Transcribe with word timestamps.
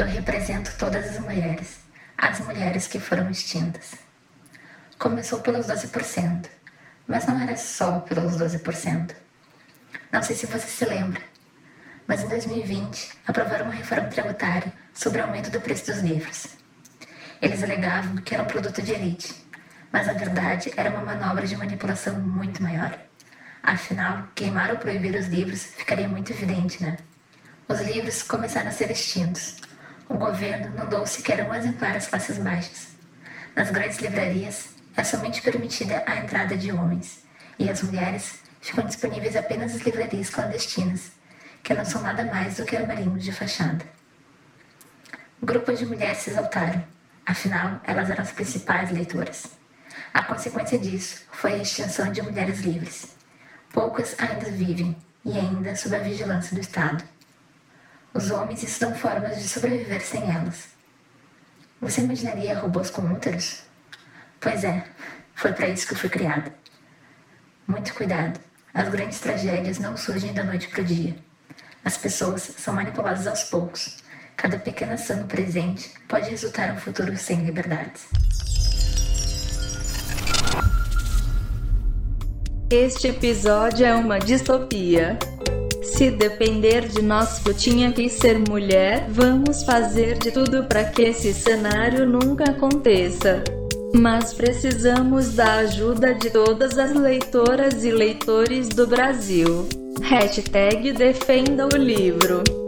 Eu 0.00 0.06
represento 0.06 0.72
todas 0.78 1.10
as 1.10 1.18
mulheres, 1.18 1.80
as 2.16 2.40
mulheres 2.40 2.86
que 2.86 2.98
foram 2.98 3.28
extintas. 3.28 3.96
Começou 4.98 5.40
pelos 5.40 5.66
12%, 5.66 6.46
mas 7.06 7.26
não 7.26 7.38
era 7.38 7.54
só 7.54 8.00
pelos 8.00 8.34
12%. 8.38 9.14
Não 10.10 10.22
sei 10.22 10.34
se 10.34 10.46
você 10.46 10.66
se 10.66 10.86
lembra, 10.86 11.20
mas 12.08 12.22
em 12.22 12.28
2020 12.28 13.10
aprovaram 13.26 13.66
uma 13.66 13.74
reforma 13.74 14.08
tributária 14.08 14.72
sobre 14.94 15.20
o 15.20 15.24
aumento 15.24 15.50
do 15.50 15.60
preço 15.60 15.92
dos 15.92 15.98
livros. 15.98 16.46
Eles 17.42 17.62
alegavam 17.62 18.16
que 18.22 18.32
era 18.32 18.42
um 18.42 18.46
produto 18.46 18.80
de 18.80 18.92
elite, 18.92 19.34
mas 19.92 20.06
na 20.06 20.14
verdade 20.14 20.72
era 20.78 20.88
uma 20.88 21.14
manobra 21.14 21.46
de 21.46 21.58
manipulação 21.58 22.18
muito 22.18 22.62
maior. 22.62 22.98
Afinal, 23.62 24.28
queimar 24.34 24.70
ou 24.70 24.78
proibir 24.78 25.14
os 25.14 25.26
livros 25.26 25.62
ficaria 25.62 26.08
muito 26.08 26.32
evidente, 26.32 26.82
né? 26.82 26.96
Os 27.68 27.82
livros 27.82 28.22
começaram 28.22 28.70
a 28.70 28.72
ser 28.72 28.90
extintos. 28.90 29.68
O 30.10 30.18
governo 30.18 30.74
não 30.74 30.88
deu 30.88 31.06
sequer 31.06 31.48
um 31.48 31.54
exemplar 31.54 31.96
às 31.96 32.08
classes 32.08 32.36
baixas. 32.36 32.88
Nas 33.54 33.70
grandes 33.70 33.98
livrarias, 34.00 34.70
é 34.96 35.04
somente 35.04 35.40
permitida 35.40 36.02
a 36.04 36.16
entrada 36.16 36.56
de 36.56 36.72
homens, 36.72 37.22
e 37.56 37.70
as 37.70 37.80
mulheres 37.80 38.40
ficam 38.60 38.84
disponíveis 38.84 39.36
apenas 39.36 39.72
as 39.72 39.82
livrarias 39.82 40.28
clandestinas, 40.28 41.12
que 41.62 41.72
não 41.74 41.84
são 41.84 42.02
nada 42.02 42.24
mais 42.24 42.56
do 42.56 42.64
que 42.64 42.76
armarinhos 42.76 43.22
de 43.22 43.30
fachada. 43.30 43.86
Grupos 45.40 45.78
de 45.78 45.86
mulheres 45.86 46.18
se 46.18 46.30
exaltaram, 46.30 46.84
afinal, 47.24 47.80
elas 47.84 48.10
eram 48.10 48.24
as 48.24 48.32
principais 48.32 48.90
leitoras. 48.90 49.46
A 50.12 50.24
consequência 50.24 50.76
disso 50.76 51.24
foi 51.30 51.54
a 51.54 51.58
extinção 51.58 52.10
de 52.10 52.20
mulheres 52.20 52.58
livres 52.62 53.14
Poucas 53.72 54.16
ainda 54.18 54.50
vivem, 54.50 54.96
e 55.24 55.38
ainda 55.38 55.76
sob 55.76 55.94
a 55.94 56.00
vigilância 56.00 56.52
do 56.52 56.60
Estado. 56.60 57.04
Os 58.12 58.30
homens 58.32 58.62
estudam 58.64 58.94
formas 58.94 59.40
de 59.40 59.48
sobreviver 59.48 60.04
sem 60.04 60.28
elas. 60.28 60.68
Você 61.80 62.00
imaginaria 62.00 62.58
robôs 62.58 62.90
com 62.90 63.02
úteros? 63.02 63.62
Pois 64.40 64.64
é, 64.64 64.84
foi 65.34 65.52
para 65.52 65.68
isso 65.68 65.86
que 65.86 65.94
eu 65.94 65.98
fui 65.98 66.08
criada. 66.08 66.52
Muito 67.68 67.94
cuidado, 67.94 68.40
as 68.74 68.88
grandes 68.88 69.20
tragédias 69.20 69.78
não 69.78 69.96
surgem 69.96 70.32
da 70.32 70.42
noite 70.42 70.66
para 70.68 70.82
o 70.82 70.84
dia. 70.84 71.16
As 71.84 71.96
pessoas 71.96 72.42
são 72.42 72.74
manipuladas 72.74 73.28
aos 73.28 73.44
poucos. 73.44 73.98
Cada 74.36 74.58
pequena 74.58 74.94
ação 74.94 75.18
no 75.18 75.26
presente 75.26 75.94
pode 76.08 76.30
resultar 76.30 76.68
em 76.68 76.72
um 76.72 76.78
futuro 76.78 77.16
sem 77.16 77.44
liberdades. 77.44 78.08
Este 82.68 83.08
episódio 83.08 83.86
é 83.86 83.94
uma 83.94 84.18
distopia. 84.18 85.18
Se 85.82 86.10
depender 86.10 86.88
de 86.88 87.02
nós, 87.02 87.40
eu 87.46 87.54
tinha 87.54 87.90
que 87.92 88.08
ser 88.08 88.38
mulher. 88.38 89.06
Vamos 89.08 89.62
fazer 89.62 90.18
de 90.18 90.30
tudo 90.30 90.64
para 90.64 90.84
que 90.84 91.02
esse 91.02 91.32
cenário 91.32 92.06
nunca 92.06 92.44
aconteça. 92.44 93.42
Mas 93.94 94.32
precisamos 94.34 95.34
da 95.34 95.54
ajuda 95.54 96.14
de 96.14 96.30
todas 96.30 96.78
as 96.78 96.94
leitoras 96.94 97.82
e 97.82 97.90
leitores 97.90 98.68
do 98.68 98.86
Brasil. 98.86 99.66
Hashtag 100.02 100.92
defenda 100.92 101.66
o 101.66 101.76
livro. 101.76 102.59